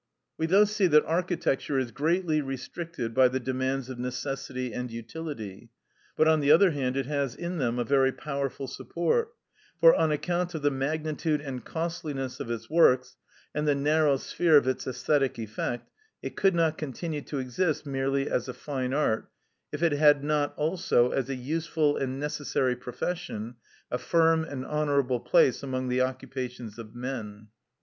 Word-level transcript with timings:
We 0.35 0.47
thus 0.47 0.71
see 0.71 0.87
that 0.87 1.05
architecture 1.05 1.77
is 1.77 1.91
greatly 1.91 2.41
restricted 2.41 3.13
by 3.13 3.27
the 3.27 3.39
demands 3.39 3.87
of 3.87 3.99
necessity 3.99 4.73
and 4.73 4.89
utility; 4.89 5.69
but 6.17 6.27
on 6.27 6.39
the 6.39 6.49
other 6.51 6.71
hand 6.71 6.97
it 6.97 7.05
has 7.05 7.35
in 7.35 7.59
them 7.59 7.77
a 7.77 7.83
very 7.83 8.11
powerful 8.11 8.65
support, 8.65 9.31
for, 9.79 9.93
on 9.93 10.11
account 10.11 10.55
of 10.55 10.63
the 10.63 10.71
magnitude 10.71 11.39
and 11.39 11.63
costliness 11.63 12.39
of 12.39 12.49
its 12.49 12.67
works, 12.67 13.15
and 13.53 13.67
the 13.67 13.75
narrow 13.75 14.17
sphere 14.17 14.57
of 14.57 14.67
its 14.67 14.85
æsthetic 14.85 15.37
effect, 15.37 15.91
it 16.23 16.35
could 16.35 16.55
not 16.55 16.79
continue 16.79 17.21
to 17.21 17.37
exist 17.37 17.85
merely 17.85 18.27
as 18.27 18.47
a 18.49 18.55
fine 18.55 18.95
art, 18.95 19.29
if 19.71 19.83
it 19.83 19.91
had 19.91 20.23
not 20.23 20.57
also, 20.57 21.11
as 21.11 21.29
a 21.29 21.35
useful 21.35 21.95
and 21.95 22.19
necessary 22.19 22.75
profession, 22.75 23.53
a 23.91 23.99
firm 23.99 24.43
and 24.45 24.65
honourable 24.65 25.19
place 25.19 25.61
among 25.61 25.89
the 25.89 26.01
occupations 26.01 26.79
of 26.79 26.95
men. 26.95 27.49